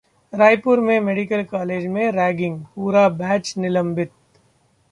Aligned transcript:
रायपुर 0.33 0.79
के 0.79 0.99
medical 0.99 1.43
college 1.51 1.85
में 1.87 2.11
ragging, 2.11 2.59
पूरा 2.75 3.07
बैच 3.21 3.53
निलंबित 3.57 4.11